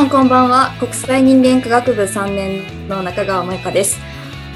[0.00, 0.70] さんこんばんは。
[0.80, 3.98] 国際人間科学部3年の中川萌香です。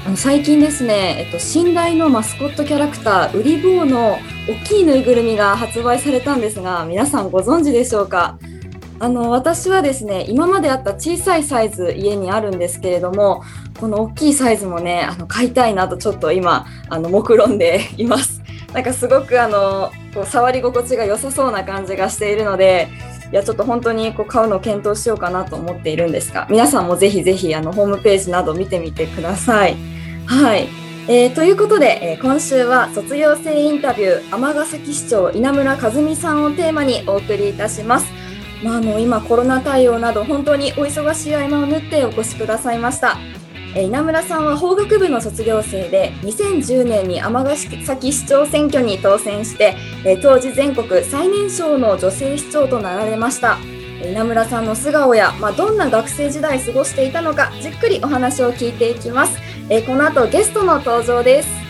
[0.03, 4.17] あの最近ですね、えっと、寝台のマスコットキャラクターウリボーの
[4.49, 8.39] 大きいぬいぐるみが発売されたんですが皆さんご存知でしょうか？
[8.97, 13.43] あの私はですね今まであった小さいサイズ家にあるんですけれども
[13.79, 18.41] この大きいサイズもねあの買いたいなとちょっと今あの目論んで います。
[18.73, 22.89] なんかすごくあのこう触り心地が良さそうな感じがしているので
[23.31, 29.75] いやちょっと本当にこう買うのを検討しようかなと思っているんですが皆さんもぜひぜひあのホームページなど見てみてください。
[30.25, 30.67] はい
[31.07, 38.07] えー、ということで、えー、今週は卒業生インタビュー尼崎市長稲村和美さんをテーマにお送りいたします。
[38.63, 43.17] まあ、あの今コロナ対応など本当にお忙しい合間を縫ってお越しくださいました。
[43.81, 49.75] 稲村さんは法学部の卒業生で2010年に尼崎市長選挙に当選して
[50.21, 53.57] 当時全国最年少の女性市長となられました。
[54.01, 59.37] 稲村さんの素顔や、まあ、どんな学生時代過ごしていたのかじっくりお話を聞いていきます。
[59.85, 61.64] この後ゲストの登場です。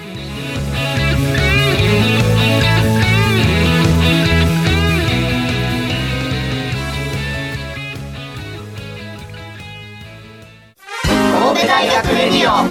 [12.26, 12.68] レディオ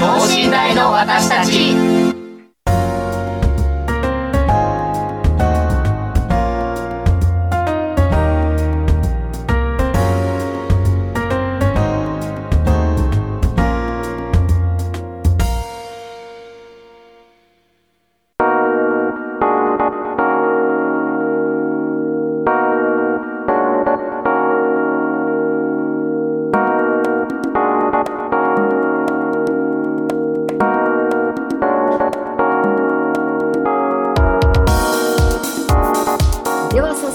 [0.00, 2.07] 等身大の私たち。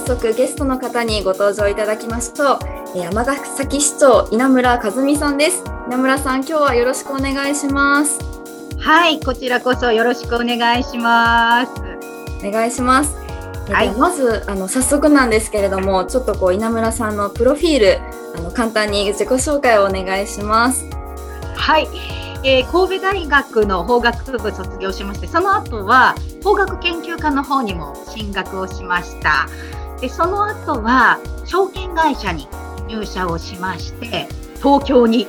[0.04, 2.60] ゲストの方にご登場いただきましょ
[2.96, 2.98] う。
[2.98, 5.64] 山崎市長稲村和美さんです。
[5.88, 8.20] 稲村さん、今日はよろしくお願いします。
[8.80, 11.72] はい、こちらこそよろしくお願いします。
[12.46, 13.16] お願いします。
[13.72, 18.00] はい、まずあの早速なんですけれども、ちょっとこう稲村さんのプロフィール
[18.38, 20.86] あの簡単に自己紹介をお願いします。
[21.56, 21.88] はい。
[22.44, 26.14] えー、神戸大学の法学部卒業しまして、その後は
[26.44, 29.48] 法学研究科の方にも進学をしました。
[30.04, 32.50] でその後は証券会社に
[32.90, 34.28] 入社をしまして
[34.58, 35.28] 東京に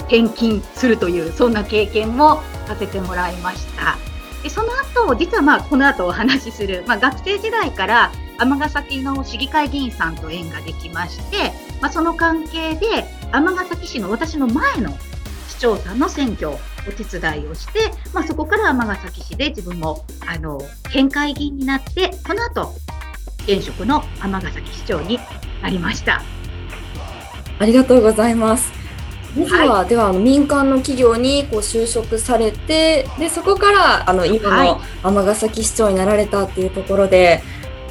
[0.00, 3.96] 転勤するというそんな経験もさせてもらいました。
[4.42, 14.90] でその後実はまあこの後お話しする、まあ、学生時代から尼崎の市議会議員さんと縁ができまして、まあ、その関係で尼崎市の私の前の
[15.48, 16.56] 市長さんの選挙お
[16.92, 20.60] 手伝いをして、まあ、そこから尼崎市で自分もあの
[20.92, 22.74] 県会議員になってこの後
[23.42, 25.18] 現職の尼崎市長に
[25.62, 26.22] なりました。
[27.58, 28.72] ありがとうございます。
[29.36, 37.42] まずは、はい、ではあの民間の企業にこう就職されてでそこからあの今の尼崎市長になられたっていうところで、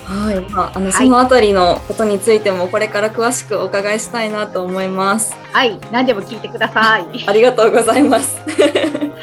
[0.05, 5.33] はい、まあ、あのそのあたりのことについてもこれから詳しくお伺いしたいなと思います。
[5.53, 7.25] はい、何でも聞いてください。
[7.27, 8.39] ありがとうございます。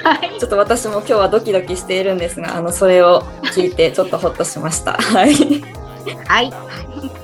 [0.02, 4.92] はい、 ちょっと私も今日はドキドキしているんですが、あのそれを聞いてちょっとほっとしました。
[4.92, 5.85] はい。
[6.26, 6.52] はい。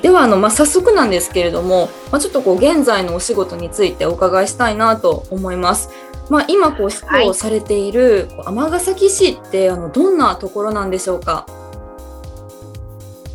[0.02, 5.90] ではあの、まあ、早速なんですけれども、まあ、ちょっとこう現在のお仕事についてお伺いしたいなと思います。
[6.30, 11.46] まあ、今こう市長をされている尼崎市ってあのどんなところなんでしょうか？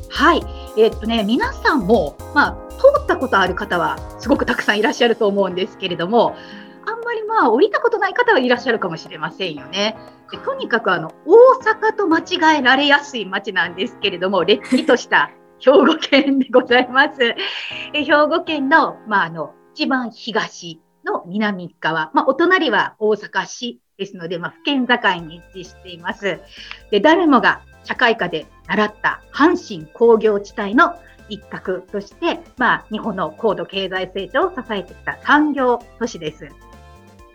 [0.09, 0.41] はい、
[0.77, 6.35] えー、っとね皆さんもまあ通ったことある方はすごくたくさんいらっしゃると思うんですけれども、
[6.85, 9.95] あんまりまあ降りたことない方はいらっしゃるかもしれませんよね。
[10.31, 11.61] でとにかくあの大
[11.91, 17.35] 阪と間違えられやすい街なんですけれども、れっきとした兵庫県でございます。
[17.93, 26.39] え兵庫県の、まあ、あの、一番東の南側、まあ、お隣は大阪市ですので、まあ、府県境に位置しています。
[26.91, 30.95] で、誰もが社会科で習った阪神工業地帯の
[31.29, 36.49] 一角として、まあ、日本の高度経済成長を支えてきた産業都市です。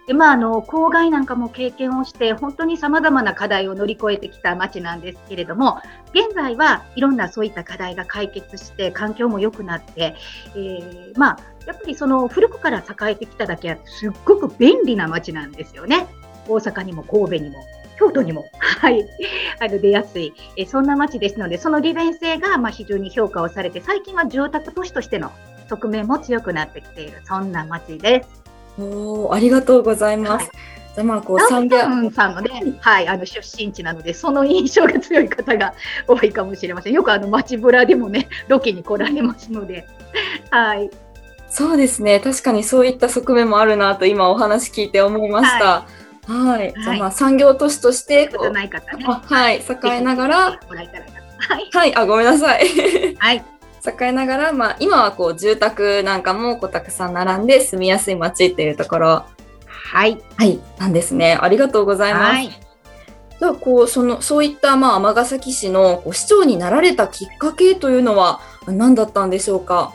[0.06, 5.78] でまあ、あの公害なんかも経験をして本当にさまざまな課題を乗り越えてきた町なんですけれども
[6.12, 10.16] 現在はいろんなそういった課題が解決して環境も良くなって、
[10.56, 16.08] えー、まあ、やっぱりその古くから栄えてきただけあってすっごく便利な町なんですよね
[16.48, 17.64] 大阪にも神戸にも
[17.98, 19.06] 京都にも、 はい、
[19.60, 25.30] あの出やすい、えそんな街ですので、その利便性がまあ非常に評価をされて、最近は住宅都市としての
[25.68, 28.41] 側面も強くなってきている、そんな街です。
[28.78, 30.44] おありがとうございます。
[30.44, 30.72] はい
[31.02, 35.72] まあこう三百さんのね、はい、あの出身地なので、その印象が強い方が
[36.06, 36.92] 多いかもしれません。
[36.92, 39.86] よくあの街ぶらでもね、ロケに来られますので、
[40.50, 40.90] はい。
[41.48, 42.20] そうですね。
[42.20, 45.64] 確かにそういった側面もあるなと今お話聞いて思いました。
[45.64, 45.86] は
[46.28, 50.58] い、はい、じゃあまあ産業都市としてことない方ね、はい、栄えながら、は
[51.58, 52.66] い、はい、あごめんなさい。
[53.18, 53.44] はい。
[53.84, 59.24] 栄えながら、まあ、今はこう住宅なんかもこうたくさん並んで住みやすい街っていうところ、
[59.66, 61.38] はい、はい、なんですね。
[61.40, 62.32] ありがとうございます。
[62.34, 69.92] はい、じゃあこうそのそういったまあ尼崎市のこう市長になられたきっかけというのは何だったんでしょうか？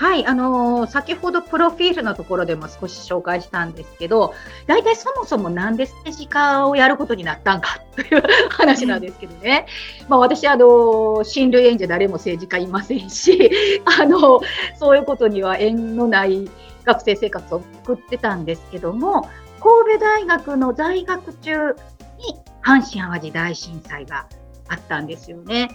[0.00, 4.32] はい、あのー、先ほどプロフィールのところでも少し紹介したんですけど、
[4.66, 9.66] 大体そもそもなんで政治家をやることになったんかという話なんですけどね。
[10.08, 13.50] まあ、私、あの、親類縁者誰も政治家いませんし、
[14.00, 14.40] あの、
[14.78, 16.48] そういうことには縁のない
[16.84, 19.28] 学生生活を送ってたんですけども、
[19.60, 21.76] 神戸大学の在学中
[22.16, 24.24] に阪神・淡路大震災が
[24.66, 25.68] あったんですよね。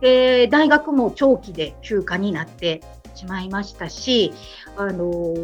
[0.00, 2.82] で大学も長期で休暇になって
[3.16, 4.32] しまいましたし、
[4.76, 5.34] あの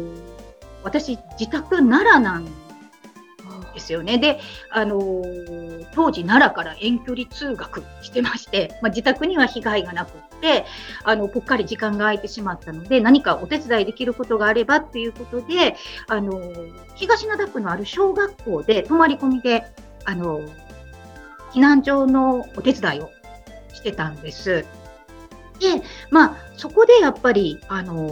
[0.83, 2.45] 私、自宅奈良なん
[3.73, 4.17] ですよね。
[4.17, 4.39] で、
[4.69, 4.99] あの
[5.93, 10.65] 当時奈良から遠距離通学してまして、まあ、自宅には被害がなくって、
[11.03, 15.75] あのぽっかり時間が空いてしまったので、何かお手伝いできることがあればっていうことで、
[16.07, 16.39] あの
[16.95, 19.65] 東灘区のある小学校で泊まり込みで、
[20.05, 20.41] あの
[21.53, 23.09] 避難所のお手伝いを
[23.73, 24.65] してたんです。
[25.59, 28.09] で、まあ、そこでやっぱり、あの、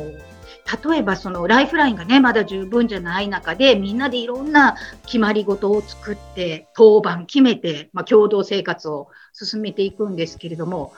[0.90, 10.94] 例えばそのライフラインがね、まだ十分じゃない中で、みんなでいろんな決まり事を作って、当番決めて、まあ、共同生活を進めていくんですけれども、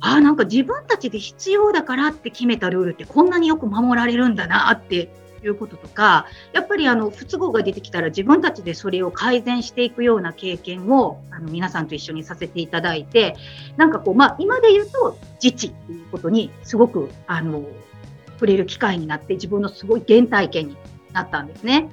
[0.00, 5.08] ああ、なんか自分たちで必要だからって決めたルールってこんなによく守られるんだなって
[5.46, 13.36] いうこととか、やっぱりあの不都合が出てきたら自分たちでそれを改善していくような経験をあの皆さんと一緒にさせていただいて、
[13.76, 17.64] なんかこう、まあ、今で言うと自治っていうことにすごくあの
[18.34, 20.76] 触れる機会になって自分のすごい原体験に
[21.12, 21.88] なったんですね。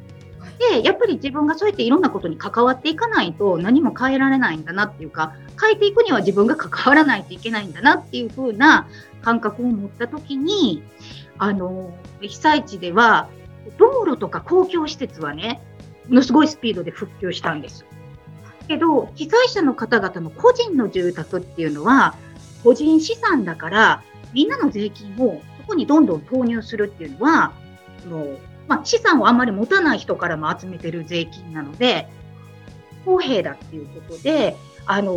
[0.57, 8.87] で、やっぱり自分がそうやっていろんなことに関わっていかないと何も変えられないんだなっていうか、変えていくには自分が関わらないといけないんだなっていう風な
[9.21, 10.83] 感覚を持った時に、
[11.37, 13.27] あの、被災地では
[13.77, 15.61] 道路とか公共施設はね、
[16.07, 17.85] ものすごいスピードで復旧したんです。
[18.67, 22.15] けど、被災者の方々の個人の住宅っていうのは、
[22.63, 24.03] 個人資産だから、
[24.33, 27.53] みんなの税金をそこにどんどん投入するっていうのは、
[28.09, 28.37] もう
[28.71, 32.07] まあ、資産をあんまり持たない人からも集めてる税金なので、
[33.03, 34.55] 公平だっていうことで、
[34.85, 35.13] あの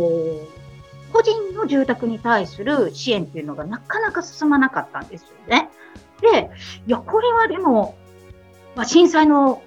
[1.13, 5.69] 個人の住宅に対する支援っていうのがなかなか進まなかったんですよね。
[6.19, 6.49] で、
[6.85, 7.95] いや、これはでも、
[8.75, 9.61] まあ、震災の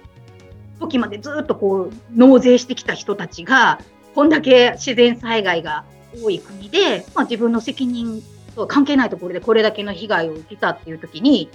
[0.79, 3.79] 時までずっとこう納税してきた人たちが、
[4.15, 5.85] こんだけ自然災害が
[6.21, 8.23] 多い国で、まあ、自分の責任
[8.55, 11.49] とは関係ないところでこれだけの被害を受けたっていう時に、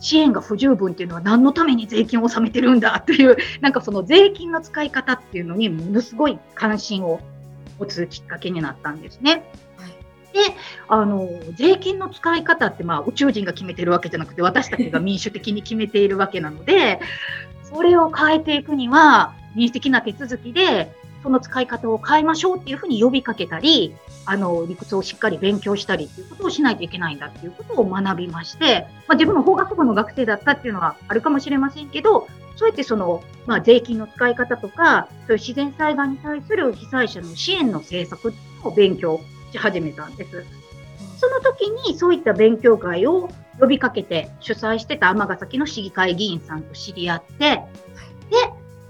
[0.00, 7.20] 支援が不十分っていうのは何のために税金を納めてるんだっていう、 なんかその税金の使い方っていうのにものすごい関心を
[7.78, 9.44] 持つきっかけになったんですね。
[10.32, 10.40] で、
[10.88, 17.00] あの、税金の使い方って、まあ、宇宙人が決めてるわけじゃなくて、私たちが民主的に決めているわけなので、
[17.64, 23.94] それを変えていくには、民主的な手続きで、その使い方を変えましょうっていうふうに呼びかけたり、
[24.26, 38.34] あの、理屈をしっかり勉強したりっていうことをしないといけないんだっていうことを学びまして、まあ、自分の法学部の学生だったっていうのはあるかもしれませんけど、そうやってその、まあ、税金の使い方とか、そういう自然災害に対する被災者の支援の政策
[38.64, 39.20] を勉強
[39.52, 40.44] し始めたんです。
[41.18, 43.28] その時にそういった勉強会を
[43.60, 47.62] 呼びかけて主催してた尼崎の市議会議員さんと知り合って、で、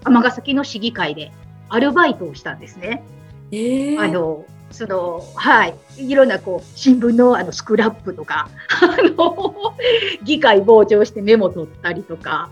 [0.04, 1.33] 尼崎の市議会で
[1.69, 3.02] アルバイトをしたんですね。
[3.50, 8.49] えー、あのそのはい、いろんなこう新聞のあのスクラップとか
[8.81, 9.75] あの
[10.23, 12.49] 議会傍聴してメモ取ったりとか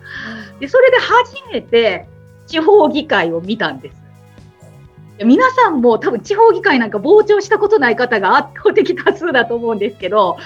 [0.61, 2.07] でそれで初めて
[2.47, 4.00] 地方議会を見たんです。
[5.25, 10.39] 皆さんも多分地方議会なんか傍聴したことない方が圧倒的多数だと思うんですけど、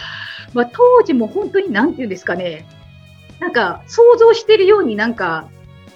[0.52, 2.66] まあ、当時も本当に何て言うんですかね、
[3.40, 5.48] なんか想像してるようになんか、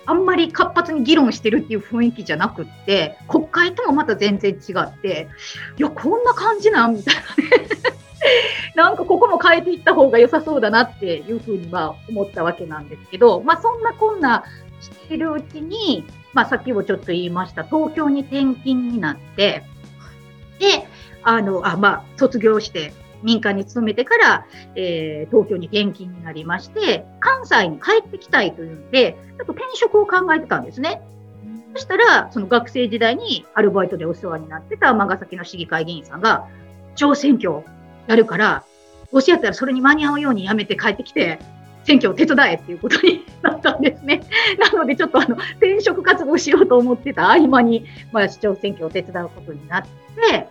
[0.07, 5.29] あんまり活発に議論してるっていう雰囲気じゃなくって、国会ともまた全然違って、
[5.77, 7.69] いや、こんな感じなんみたいなね。
[8.75, 14.45] なんかここも変えていった方が良さそうだなっていうふうには思ったわけなんですけど、まあそんなこんな
[14.81, 16.05] してるうちに、
[16.35, 19.63] まあさっきもちょっと言いました、東京に転勤になって、
[20.59, 20.87] で、
[21.23, 22.93] あの、あ、まあ卒業して
[23.23, 31.03] 民間に勤めてから、えー、東京に転勤になりまして、関西に帰ってきたいというんで、ちょっと転職を考えてたんですね。
[31.75, 36.47] そしたら、その学生時代にアルバイトでお世話になってた尼崎の市議会議員さんが、
[36.95, 37.63] 超選挙
[38.07, 38.65] やるから、
[39.13, 41.39] もしやったらそれに間に合うように辞めて帰ってきて、
[41.89, 44.21] 選挙を手伝えっていうことになったんですね。
[44.61, 49.83] なので、ちょっとあの転職活動しようと思ってた合間に、まあ、市長選挙を手伝うことになっ
[50.31, 50.49] て、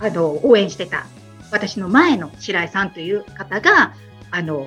[0.00, 1.06] あの応援してた
[1.52, 3.92] 私の前の白井さんという方が、
[4.30, 4.66] あの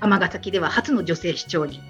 [0.00, 1.80] 尼崎では初の女性市長に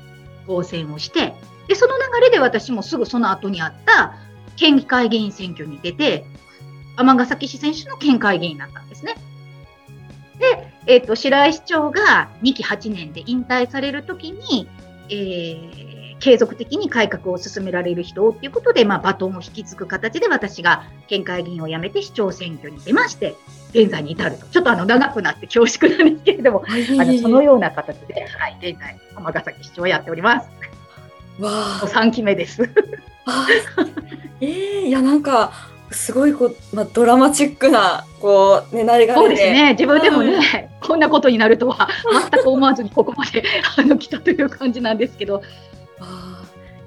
[0.47, 1.35] 当選をして、
[1.69, 4.15] でその流れで私もすぐその後にあった
[4.57, 6.27] 県議会議員選挙に出て、
[6.99, 9.15] 尼崎市選手の県会議員になったんですね。
[10.39, 14.69] で、えっ、ー、と、白井市長が2期8年で引退されるときに、
[15.11, 23.37] えー、継続的に改革を進められる人っていうことで、まあ、バトンを引き継ぐ形で私が県会議員を辞めて市長選挙に出まして、
[23.71, 24.47] 現在に至ると。
[24.47, 30.49] ちょっとあの長くなって恐縮なんですけれども、あのそのような形で、はい、現在、尼崎市長をやっております。
[31.39, 31.87] わあ。
[31.87, 32.69] 3期目です。
[34.41, 35.53] えー、いや、なんか、
[35.91, 39.73] すごいこう、まあ、ドラマチックなこうねなりがそうですね。
[39.73, 41.89] 自分でもね、こんなことになるとは
[42.31, 43.43] 全く思わずにここまで
[43.77, 45.43] あの来たという感じなんですけど。
[46.01, 46.43] あ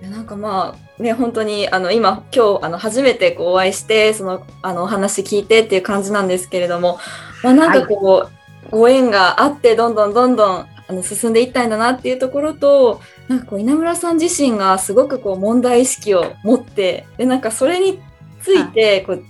[0.10, 7.00] なんかまあね本当にあの今今日あの初めてこうお会いしてそのあのお話聞いてっていう感じなんですけれども、
[7.44, 8.30] まあ、なんかこう、はい、
[8.72, 18.00] ご縁があってどんどんどんどんあの進んでいったんだなっていうところとなんかこう稲村さん自身がすごくこう問題意識を持ってでなんかそれに
[18.44, 19.24] ついてこう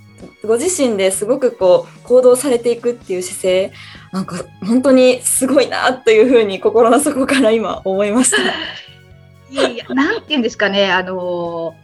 [0.46, 3.72] ご自身ですごくこう行動されていくっていう姿勢
[4.12, 8.36] なんか本当にすごいなというふうに心の底から今思いました。
[9.50, 11.74] いやいや、なんて言うんですかね、あの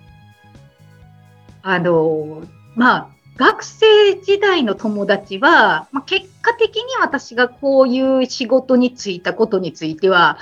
[1.62, 2.42] あの
[2.76, 10.38] まあ、学生時代の友達は、まあ、結果的に私がこういう仕事に就いたことについては、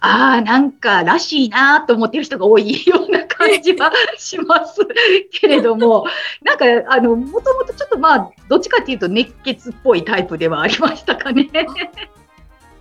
[0.00, 4.86] ああ、なんからしいなと思ってる人が多いような感じはします
[5.32, 6.06] けれども、
[6.42, 11.48] なんか、あの、もともとちょっとまあ、どっちかっていうと熱血っぽいタイプではありましたかね。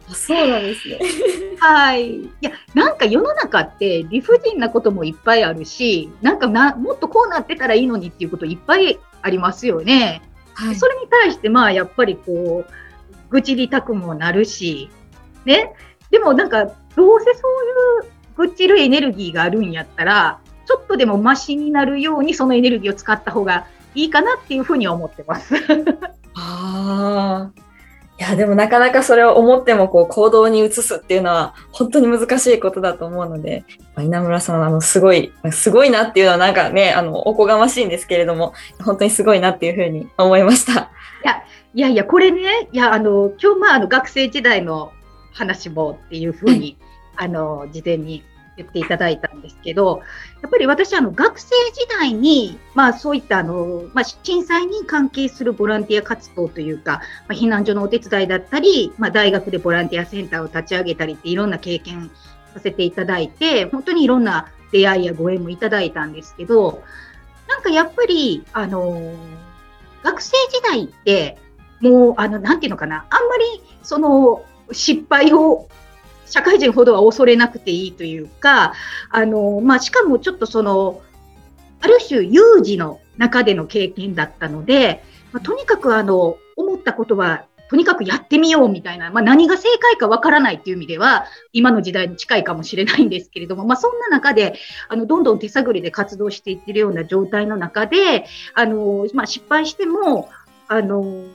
[0.09, 0.99] あそうなんですね。
[1.59, 2.17] はい。
[2.17, 10.21] いや、なんか世の中って理不尽なこともいっぱいあるし、なんかな、もっとこうなってたらいいのにっていうこといっぱいありますよね。
[10.53, 12.71] はい、それに対して、まあ、やっぱりこう、
[13.29, 14.89] 愚痴りたくもなるし、
[15.45, 15.73] ね。
[16.09, 17.47] でもなんか、どうせそ
[18.01, 25.55] ういう愚痴るエネルギーがあるんやったら、ちょっとでもマシになるようにそのエネルギーを使った方がいいかなっていうふうに思ってます。
[26.35, 27.61] ああ。
[28.19, 33.63] いや、でもなかなかそれを思ってもこう行動に移すっていうのは本当に難しいことだと思うので、
[33.99, 40.73] 稲村さん、あの、すごい、すごいなっていうのはなんかね、あの、おこがましいんですけれども、本当にすごいなっていうふうに思いました。
[40.73, 41.43] いや、
[41.75, 44.91] いやいや、これね、いや、あの、今日まあ、あの、学生時代の
[45.33, 46.77] 話もっていうふうに、
[47.17, 48.23] あの、事前に
[48.57, 50.01] 言っていただいたんですけど、
[50.41, 62.09] やっぱり私、あの、学生時代に、まあ、そういったあの、まあ、震災に関係するボランティア活動というか、まあ、避難所のお手伝いだったり、まあ、大学でボランティアセンターを立ち上げたりっていろんな経験
[62.53, 66.83] させていただいて、本当にいろんな出会いやご縁もいただいたんですけど、
[67.47, 69.13] なんかやっぱり、あの、
[70.03, 71.37] 学生時代って、
[71.79, 75.69] もう、あの、なんていうのかな、あんまり、その、失敗を
[76.29, 78.73] 社会人ほどは恐れなくていいというか、
[79.09, 81.01] あの、まあ、しかもちょっとその、
[81.79, 94.55] ある種有事の中での経験だったので、まあ、とにかくあの、思ったことは、とにかくやってみようみたいな、まあ、何が正解かわからないっていう意味では、今の時代に近いかもしれないんですけれども、まあ、そんな中で、
[94.87, 100.29] あの、どんどん手探りで活動していってるような状態の中で、あの、まあ、失敗しても、
[100.69, 101.25] あの、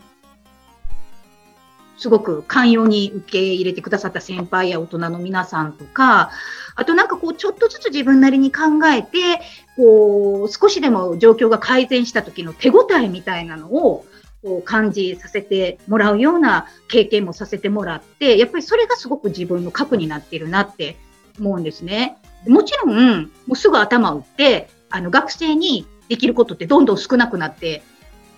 [1.97, 6.31] すごく寛容に受け入れてくださった先輩や大人の皆さんとか、
[6.75, 9.41] あとなんかこう、ちょっとずつ自分なりに考えて、
[9.77, 14.07] こう、少しでも状況が改善した時の手応えみたいなのを、
[14.43, 20.97] こう感じさせてもらうような経験もさせてもらって、やっぱりそれがすごく自分の核になっているなって
[21.39, 22.19] 思うんですね。
[22.49, 27.83] もちろん、もうすぐ頭を打って、あの学生にできることってどんどん少なくなって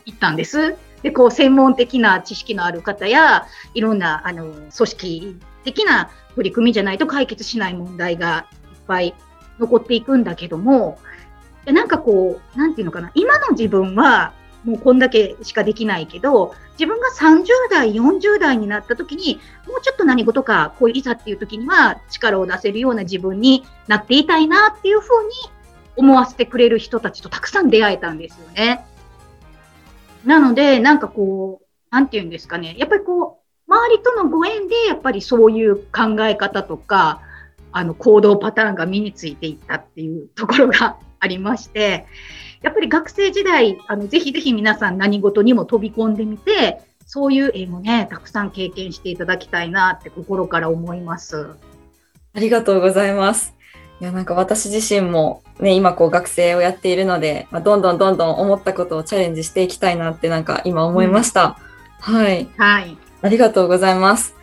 [0.04, 0.76] いったんです。
[1.04, 9.14] で、こう、専門的な知識のある方や、いろんな、あの、組織的な取り組みじゃないと解決しない問題がいっぱい
[9.58, 10.98] 残っていくんだけども、
[11.66, 14.32] なんかこう、なんていうのかな、今の自分は、
[14.64, 25.32] もうこんだけしかできないけど、自分が30代、40代になった時に、もうちょっと何事か、こういざっていう時には力を出せるような自分になっていたいなっていうふうに
[25.96, 28.86] 思わせてくれる人たちとたくさん出会えたんですよね。
[30.24, 32.74] なので、なんかこう、なんて言うんですかね。
[32.78, 37.20] やっぱりこう、周りとのご縁で、やっぱりそういう考え方とか、
[37.72, 42.06] あの、行動パターンが身についていったっていうところがありまして、
[42.62, 51.50] やっぱり学生時代、あの、ぜひぜひ皆さん何事にも飛び込んでみて、そういう絵もね、たくさん経験していただきたいなって心から思います。
[52.32, 53.53] ありがとうございます。
[54.04, 61.56] いや、なんか私自身もね、今こう学生をやっているので、まあ、どんどんどんどん思ったことをチャレンジしていきたいなってなんか今思いました。
[62.06, 62.46] うん、はい。
[62.58, 62.98] はい。
[63.22, 64.34] ありがとうございます。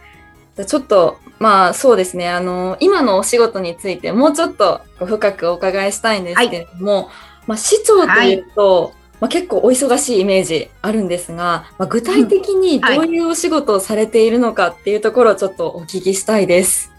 [0.56, 7.06] じゃちょっと、まあそうですね、あの、今のお仕事についてもうちょっと深くお伺いしたいんですけれども、はい、
[7.46, 16.91] まあ市長というと、はい、まあ、結構お忙しいイメージあるんですが、まあ、具体的にどういうお仕事をされているのかっていうところをちょっとお聞きしたいです。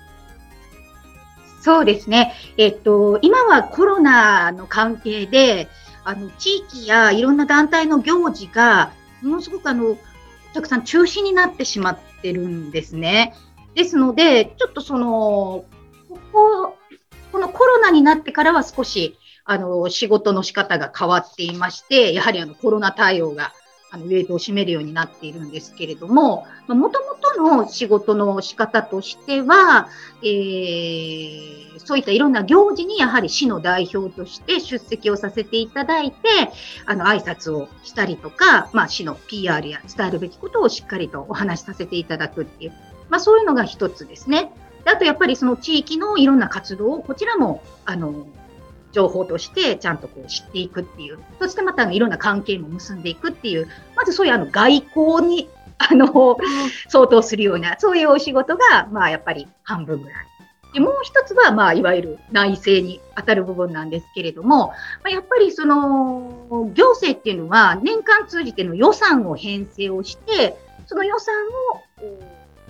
[1.63, 2.35] そうですね。
[2.57, 5.69] えっと、今はコロナの関係で、
[6.05, 8.93] あの、地域やいろんな団体の行事が、
[9.23, 9.97] ものすごくあの、
[10.55, 13.35] たくさん中止になってしまってるんですね。
[13.77, 15.65] ですので、ちょっとその、
[16.09, 16.77] ここ、
[17.31, 23.53] このコロナになってからは少し、あの、仕事の仕方が変わっていまして、やはりあの、コロナ対応が
[23.93, 29.89] あのウェイトを占めるようになっているんですけれども、もともとの仕事の仕方としては、
[30.23, 36.17] えー、そういったいろんな行事にやはり市の代表として出席をさせていただいて、
[36.87, 42.73] あの挨拶をしたりとか、まあ、市の PR や伝えるべきことをしっかりとお話しさせていただくっていう、
[43.11, 44.53] まあ、そういうのが一つですね。
[44.87, 48.27] あとやっぱりその地域のいろんな活動をこちらもあの
[48.93, 56.39] 情報としてちゃんとこう知っていくっていう、そしてまたいろんな関係も結んでいくっていう、まずそういうあの外交に あの、
[56.89, 60.27] 相当するような、そういうお仕事が、まあやっぱり半分ぐらい。
[60.75, 64.75] でもう一つは、まあ、いわゆる内政に当たる部分なんですけれども、ま
[65.05, 71.35] あ、やっぱりその行政っていうのは年間通じての予算を編成をして、その予算
[72.01, 72.23] を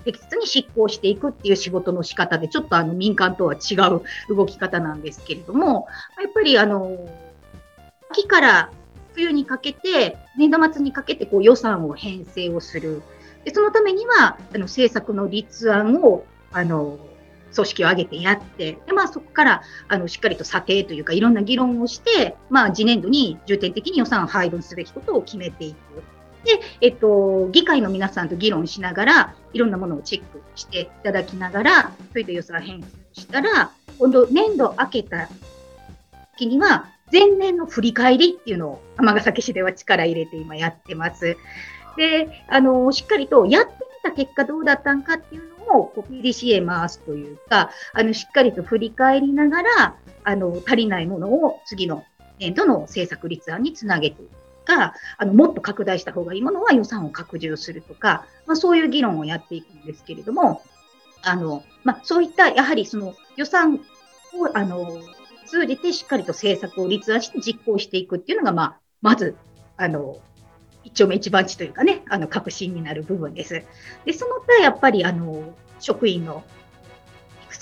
[0.05, 5.87] 適切に執行していくっていう仕事の仕方で、ちょっとあの民間とは違う動き方なんですけれども、
[6.23, 7.09] やっぱりあの、
[8.11, 8.71] 秋から
[9.15, 13.03] 冬にかけて、年度末にかけてこう予算を編成をする。
[13.45, 16.99] でそのためには、あの政策の立案を、あの、
[17.55, 26.03] 組織を挙げてやって、でまあ、そこからあのしっかりと査定というか、いろんな議論をして、まあ、次年度に重点的に予算を配分すべきことを決めていく。
[26.45, 35.29] で、えっと、議会の皆さんと議論しながら、いろんなものをチェックしていただきながら、それで予算編成したら、今度、年度明けた
[36.37, 41.37] 時には、前年の振り返りっていうのを尼崎市では力入れて今やってます。
[41.97, 43.73] で、あの、しっかりとやって
[44.05, 52.05] みた結果どうだったんかっていうのを、PDC へ回すというか、あの、しっかりと振り返りながら、あの、足りないものを次の
[52.39, 54.42] 年度の政策立案につなげていく。
[54.63, 60.63] か、あの、もっと拡大した方がいいものは予算を拡充するとか、まあ、そういう議論をやっていくんですけれども、
[61.23, 63.81] あの、まあ、そういった、やはりその予算を、
[64.55, 65.01] あの、
[65.47, 69.37] 通じてしっかりと政策を立案して実行していくっていうのが、まあ、まず、
[69.77, 70.19] あの、
[70.85, 73.63] 一丁目一番地というかね、あの、革新になる部分です。
[74.05, 76.43] で、その他、やっぱり、あの、職員の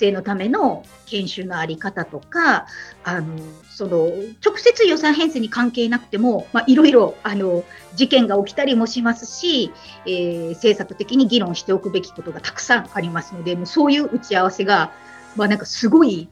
[0.01, 2.65] 生のための研修のあり方とか、
[3.03, 3.37] あの、
[3.69, 4.07] その、
[4.43, 7.63] 直接予算編成に関係なくても、まあ、いろいろ、あの、
[7.95, 9.71] 事件が起きたりもしますし、
[10.05, 14.91] えー、政策的に議論しておくべきことがたくさんありますので、もうそういう打ち合わせが、
[15.35, 16.27] まあ、なんかすごい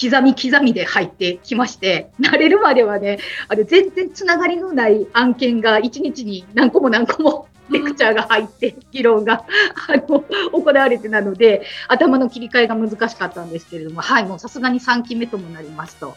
[0.00, 9.44] 刻み刻みで入ってきまして、慣れるまではね、あの全然つながりのない案件が1日に何個も何個もレクチャーが入って、議論が
[9.88, 16.16] あの行われてなので、頭の切り替えが難しかったんですけれども、はい、もうさすがに3期目ともなりますと、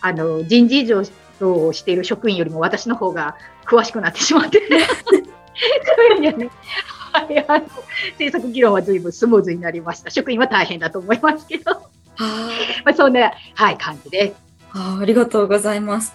[0.00, 1.02] あの人事異常
[1.40, 4.86] をしている職員よりも私の方が詳しくなってしまって、ね、
[7.12, 7.64] はい、あの
[8.12, 10.10] 政策議論はずいぶんスムーズになりました。
[10.10, 11.72] 職員は大変だと思いますけど、
[12.84, 14.34] まあ、そんな、はい、感じです。
[14.72, 16.14] あありがとうございます。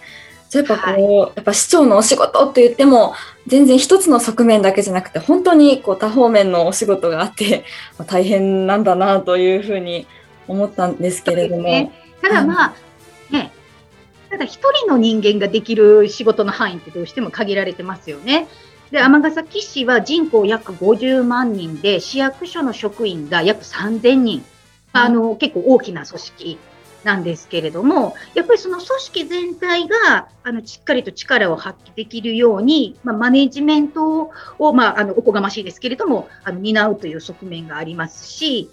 [0.51, 3.13] じゃやっぱこう、はい、やっぱ市長のお仕事って言っても
[3.47, 7.63] 全然一つの側面だけじゃなくて本当にこう多方面のお仕事があって
[8.05, 10.07] 大変なんだなというふうに
[10.49, 11.63] 思ったんですけれども。
[11.63, 12.73] ね、ただまあ、
[13.29, 13.53] ね、
[14.29, 18.49] ただ一人の人間ができる仕事の範囲ってどうしても限られてますよね。
[18.91, 24.43] で、尼崎市は人口約50万人で、市役所の職員が約3000人。
[24.91, 26.57] あの、結構大きな組織
[27.03, 38.69] なんですけれども、やっぱりその組織全体が、あの、しっかりと力を発揮できるように、まあ、マネジメントを、まあ、あの、おこがましいですけれども、あの、担うという側面がありますし、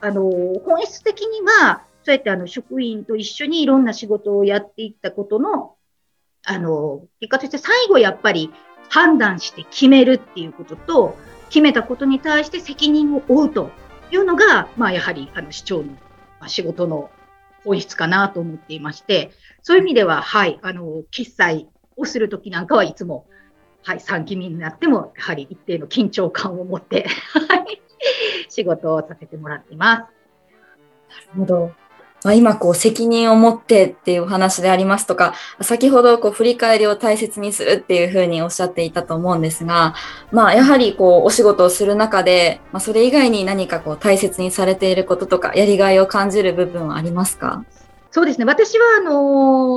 [0.00, 0.22] あの、
[0.64, 5.76] 本質的には、そうやってあの、職員と一緒にいろんな仕事をやっていったことの、
[6.44, 8.50] あの、結果として最後やっぱり
[8.88, 11.16] 判断して決めるっていうことと、
[11.48, 13.70] 決めたことに対して責任を負うと
[14.10, 15.96] いうのが、まあ、やはり、あの、市長の
[16.46, 17.10] 仕事の
[17.64, 19.30] 本質かなと思っていまして、
[19.62, 23.26] そういう意味では、はい、あの、決済をするときなんかはいつも、
[23.82, 27.82] はい、3期目になっても、やはり一定の緊張感を持って、はい、
[28.48, 30.00] 仕事をさせてもらっています。
[31.26, 31.72] なるほど。
[32.22, 39.94] まあ、今こう責任を持ってっていうお話でありますとか、先ほどこう振り返りを大切にするっていうふうにおっしゃっていたと思うんですが、
[40.30, 47.64] まあやはりこうお仕事をする中で、まあそれ以外に何かこう大切にされていることとか、やりがいを感じる部分はありますか？
[48.12, 48.44] そうですね。
[48.44, 49.12] 私は、あの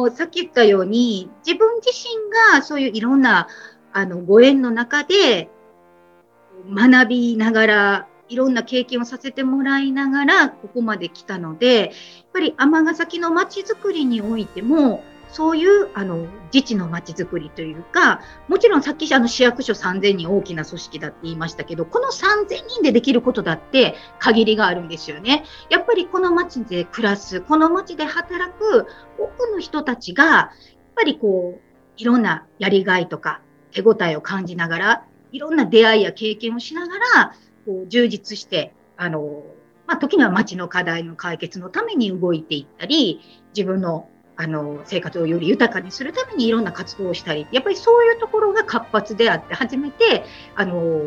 [0.09, 3.47] ー、さっき言ったように、自分自身がそういういろんな、
[3.93, 5.49] あの、ご縁の中で、
[6.67, 11.91] 学びながら、いろんな経験をさせてもらいながら、ここまで来たので、
[12.33, 25.43] ぱり尼崎の街づくりにおいても、そういうあの自治のまちづくりというか、もちろんさっきあの市役所3000人大きな組織だって言いましたけど、この3000人でできることだって限りがあるんですよね。
[25.69, 28.85] やっぱりこの街で暮らす、この街で働く
[29.17, 30.49] 多くの人たちが、やっ
[30.95, 31.61] ぱりこう、
[31.97, 33.41] いろんなやりがいとか
[33.71, 37.33] 手応えを感じながら、いろんな出会いや経験をしながら、
[37.65, 39.43] こう充実して、あの、
[39.93, 43.21] まあ、時には街の課題の解決のために動いていったり、
[43.55, 50.25] 自分のあの生活をより豊かにするためにいろんな活動をしたり、やっぱりそういうところが活発であって、初めて、
[50.55, 50.99] あの、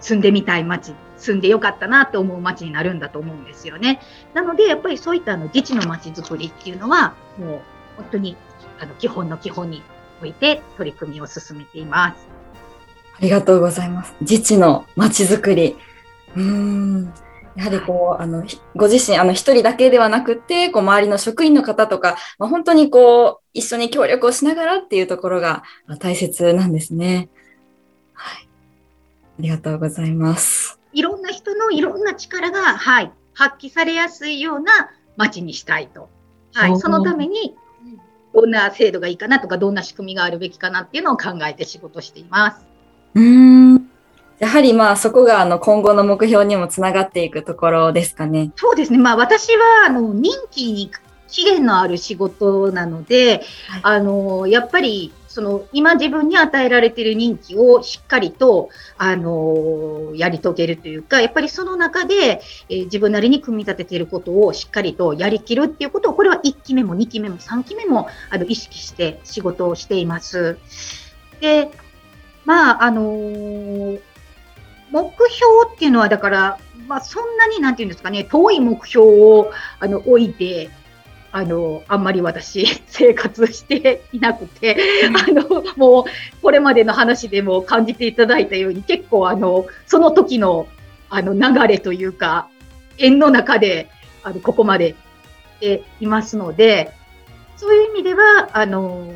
[0.00, 4.00] 住んでみたい街、住んでよかったなと思う街になるんだと思うんですよね。
[4.32, 7.60] なので、やっぱりそういったあの自治の街づくりっていうのは、もう
[7.98, 8.38] 本当に
[8.80, 9.82] あの基本の基本に
[10.22, 12.26] おいて取り組みを進めています。
[13.18, 14.14] ありがとうございます。
[14.22, 15.76] 自治の街づくり。
[16.36, 17.12] うん。
[17.56, 25.62] やはりこう、あの、ご自身、あの、一人だけではなくて、こう、周りの職員の方とか、まあ、本当にこう、一緒に協力をしながらっていうところが
[25.98, 27.28] 大切なんですね。
[28.14, 28.48] はい。
[29.38, 30.78] ありがとうございます。
[30.94, 36.08] いろんな人のいろんな力が、はい、発揮されやすいような街にしたいと。
[36.54, 37.54] はい、そのために、
[38.34, 42.64] どんな制度がいいかなとか、どんな仕組みがあるべきかなっていうのを考えて仕事しています。
[43.14, 43.91] うん
[44.42, 48.50] やはりまあそこがあの今後の目標にもつながっていくところですかね。
[48.56, 48.98] そうですね。
[48.98, 50.90] まあ私はあの任期に
[51.28, 70.58] 期限のある仕事なので、はい、あのやっぱりその今自分に与えられている任期をしっかりとあのやり遂げるというか、やっぱりその中で、えー、自分なりに組み立てていることをしっかりとやりきるっていうことを、これは1期目も2期目も3期目もあの意識して仕事をしています。
[71.40, 71.70] で、
[72.44, 74.00] まああのー
[74.92, 80.70] 目標っていうのは、だから、まあ、そんなに、なんていうんですかね、遠い目標をあの置いて、
[81.32, 84.76] あの、あんまり私、 生活していなくて、
[85.06, 86.04] あの、もう、
[86.42, 90.68] これまでの話でも感じていただいたように、結構、あの、その時の、
[91.08, 92.48] あの、流れというか、
[92.98, 93.88] 縁の中で、
[94.22, 94.94] あの、ここまで
[95.62, 96.92] ていますので、
[97.56, 99.14] そういう意味では、あの、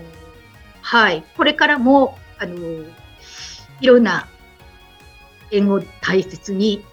[0.81, 2.57] はい、これからも、あの、
[3.81, 4.29] いろんな
[5.51, 6.85] 縁を大切に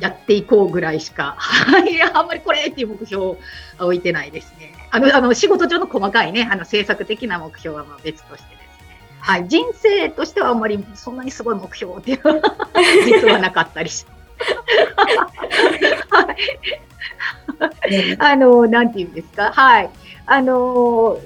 [0.00, 1.36] やっていこうぐらいしか、
[1.88, 3.38] いや、あんまりこれっていう目標を
[3.78, 4.74] 置いてないですね。
[4.90, 8.96] あの、あの仕事上の細かいね、あの政策的な目標はまあ別としてですね。
[9.20, 12.56] はい、人生としてはあんまりそんなにすごい目標っていうのは
[13.04, 14.06] 実はなかったりし
[16.08, 18.16] はい。
[18.18, 19.90] あの、なんていうんですか、はい。
[20.26, 21.20] あの、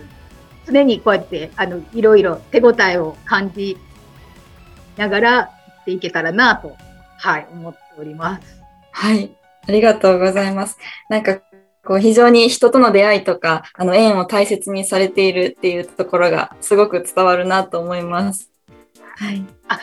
[0.67, 3.79] 常にこうやって、あの、いろいろ手応えを感じ
[4.97, 5.51] ながら、
[5.85, 6.77] っていけたらなと、
[7.19, 8.63] はい、思っております。
[8.91, 9.37] はい。
[9.69, 10.79] ありがとうございます。
[11.11, 11.41] なんか、
[11.85, 18.51] こう、非常に人との出会いとか、あの、縁を大切にされているっていうところが、すごく伝わるなと思います。
[19.17, 19.45] はい。
[19.69, 19.79] あ、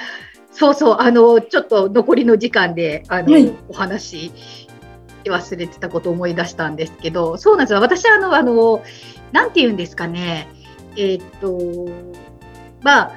[0.51, 4.31] そうそう、あの、ちょっと残りの時間で、あの、はい、お話、
[5.25, 7.81] 忘れてたことを思い出したんですけど、そうなんですよ。
[7.81, 8.83] 私、あの、あの、
[9.31, 10.47] なんて言うんですかね。
[10.95, 11.91] えー、っと、
[12.81, 13.11] まあ、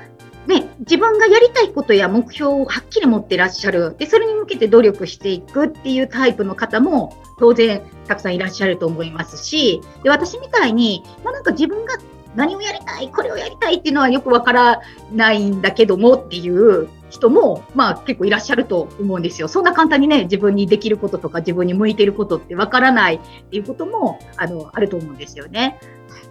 [0.46, 3.96] ね、自分がやりたいことや目標をはっきり持ってらっしゃる。
[3.98, 11.94] で、それに向けて努力していくっていうタイプの方も当然たくさんいらっしゃると思いますし、で、私みたいに、まあ、なんか自分が
[12.34, 14.80] 何をやりたい、これをやりたいっていうのはよくわから
[15.12, 19.48] ないんだけどもっていう人も、まあ結構いらっしゃると思うんですよ。
[19.48, 25.78] そんな簡単にね、自分にできることとか自分に向いてることってわからないっていうことも、あの、あると思うんですよね。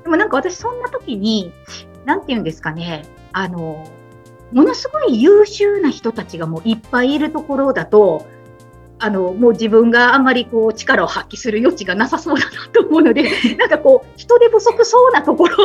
[0.04, 1.54] でもなんか私そんな時に、
[2.06, 3.88] なんて言うんですかね、あの、
[4.54, 8.26] ものすごい優秀な人たちがもういっぱいいるところだと、
[9.00, 13.24] あのもう自分があんまりこう力を発揮する余地がなさそうだなと思うので、
[13.58, 15.58] なんかこう、人手不足そうなところ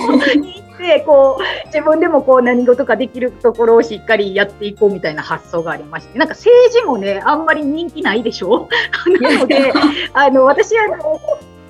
[0.40, 8.68] に行って、こう、自分でもこう何事かできるところをしっかりやっていこうみたいな発想がありまして、なんか政治もね、あんまり人気ないでしょ？
[9.20, 9.70] なので、
[10.14, 11.20] あの、私、あの、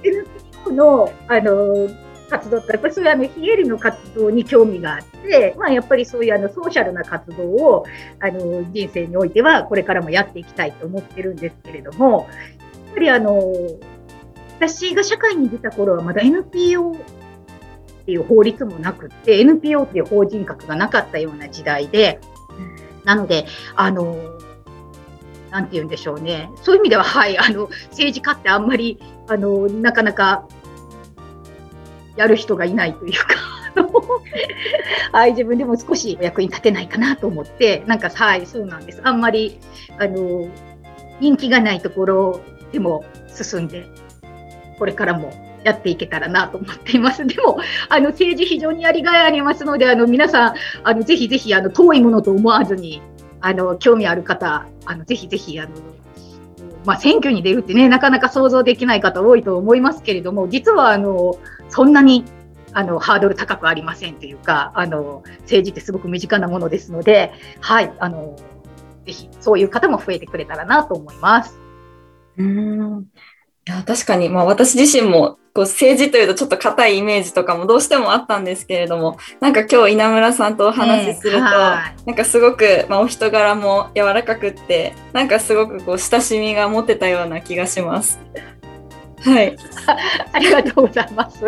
[0.05, 1.89] NPO の、あの、
[2.33, 7.85] 活動ってやっぱりそういうあの非営利の活動に興味があって、まあ、やっぱりそういうあのソーシャルな活動を
[8.21, 12.29] あの人生においてはこれからもやっていきたいと思ってるんですけれども
[12.87, 13.43] やっぱりあの
[14.57, 22.19] 私が社会に出た頃はまだ NPO っていう法律もなくって NPO っていう法人格がなかったような時代で
[23.05, 23.45] なので
[23.77, 24.17] あの
[25.51, 26.51] なんて言うんでしょうね。
[26.63, 30.49] そういう意味では、はい、あの、政治家ってあんまり、あの、なかなか
[32.17, 33.37] やる人がいないというか
[35.13, 39.01] はい、自分でも少し役に立てないかなと思って、なんか、はい、そうなんです。
[39.03, 39.59] あんまり、
[39.99, 40.49] あの、
[41.21, 42.41] 人気がないところ
[42.73, 43.87] でも進んで、
[44.79, 45.33] これからも
[45.65, 47.27] やっていけたらなと思っています。
[47.27, 53.01] でも、あの、政治非常にやりがいありますので、あの、皆さん、あの、ぜひぜひ、あの、遠いものと思わずに、
[53.41, 55.71] あの、興味ある方、あの、ぜひぜひ、あの、
[56.85, 62.25] まあ、選挙に出るってね、なかなか想像できない方多いと思いますけれども、実は、あの、そんなに
[62.75, 68.37] あのハードル高くありませんというかあの政治ってすごく身近なものですので、はい、あの
[69.07, 71.59] ぜひそういう方も増えてくれたらなと思います。
[72.39, 73.07] うん
[73.69, 88.19] いや確かに、まあ、私自身もこう政治というとちょっと硬いイメージとかもどうしてもあったんですけれどもなんか今日稲村さんとお話しすると、なんかすごく、まあ、お人柄も柔らかくってなんかすごくこう親しみが持てたような気がします。
[89.21, 89.57] はい。
[90.33, 91.45] ありがとうございます。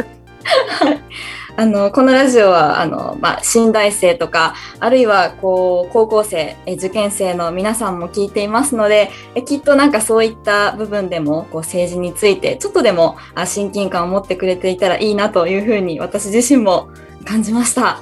[1.56, 9.10] あのこのラジオはあの、まあ、新大生とかあるいはこう高校生受験生の皆さんも聞いていますので
[9.46, 16.88] きっとなんかそういった部分でもこう政治についてちょっとでも親近感を持ってくれていたらいいなというふうに私自身も
[17.24, 18.00] 感じました。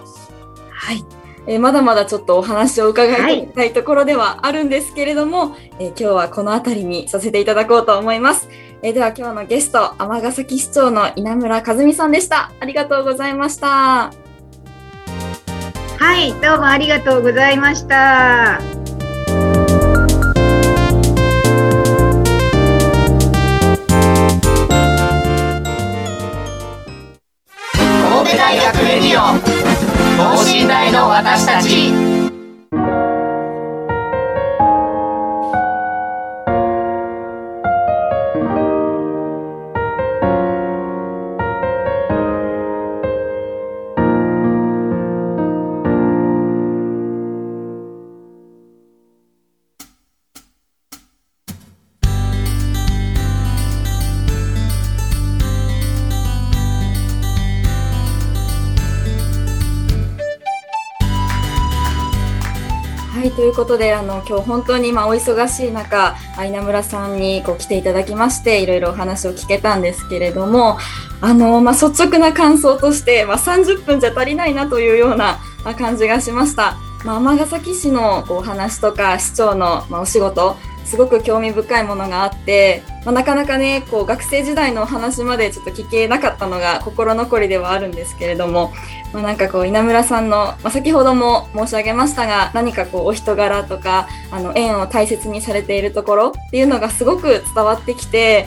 [0.71, 1.05] はい
[1.47, 8.49] え、まだまだちょっとお話を伺いたいところではあるんですけれども、はい、え、今日はこの辺りにさせていただこうと思います。
[8.85, 12.51] えー、では今日のゲスト、尼崎市長の稲村和美さんでした。
[12.59, 14.13] ありがとうございました。
[15.99, 18.61] はい、どうもありがとうございました。
[28.09, 29.39] 神戸大学レディオ
[30.19, 32.22] 等身大の私たち
[63.53, 70.79] いうことであの今日本当に今お忙しい中稲村さんにこう来ていただきましていろいろお話を聞けたんですけれども
[71.21, 75.39] あの、まあ、率直な感想として、まあ、30分じゃ足りないなというような
[75.79, 76.77] 感じがしました。
[77.05, 88.73] まあ、尼崎市のこうお話とか市長の、ま、お仕事すごく興味深いものがあって、まあ、なかなかねこう学生時代のお話までちょっと聞けなかったのが心残りではあるんですけれども、
[89.13, 98.47] まあ、なんかこう稲村さんの、まあ、先ほども申し上げましたが何かこうお人柄とかあの縁を大切にされているところっていうのがすごく伝わってきて。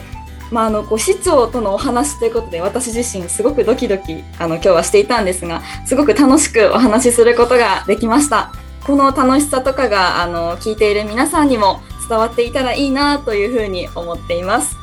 [0.52, 8.52] まあ、あのこう市長とのお話ということで私自身すごくドキドキあの今日はしていたんですがすごく楽しくお話しすることができました
[8.86, 14.76] この楽しさとかがあの聞いている皆さんにも伝わっていたらいいなというふうに思っています。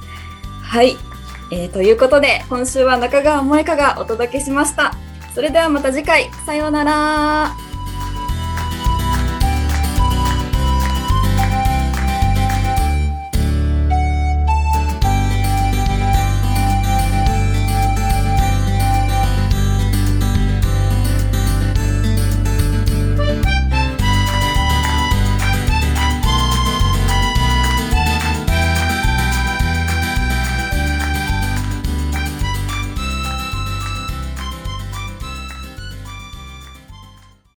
[0.62, 0.98] はい、
[1.52, 4.94] えー、ということで今週は中川萌香がお届けしました。
[5.34, 6.30] それではまた次回。
[6.46, 7.73] さようなら。